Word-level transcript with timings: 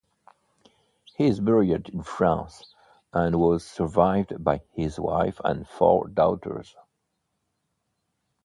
He 1.15 1.27
is 1.27 1.39
buried 1.39 1.89
in 1.89 2.01
France, 2.01 2.73
and 3.13 3.39
was 3.39 3.63
survived 3.63 4.43
by 4.43 4.61
his 4.73 4.99
wife 4.99 5.39
and 5.45 5.69
four 5.69 6.07
daughters. 6.07 6.75